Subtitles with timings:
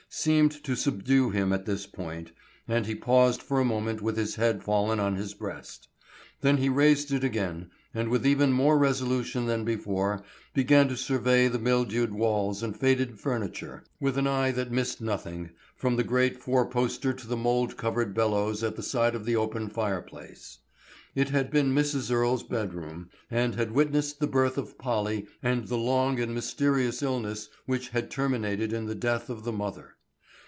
[0.13, 2.33] —seemed to subdue him at this point,
[2.67, 5.87] and he paused for a moment with his head fallen on his breast.
[6.41, 10.21] Then he raised it again, and with even more resolution than before
[10.53, 15.51] began to survey the mildewed walls and faded furniture, with an eye that missed nothing,
[15.77, 19.37] from the great four poster to the mould covered bellows at the side of the
[19.37, 20.57] open fireplace.
[21.15, 22.11] It had been Mrs.
[22.11, 27.01] Earle's bed room, and had witnessed the birth of Polly and the long and mysterious
[27.01, 29.93] illness which had terminated in the death of the mother.